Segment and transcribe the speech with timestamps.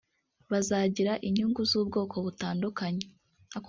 [0.51, 3.05] bazagira inyungu z’ubwoko butandukanye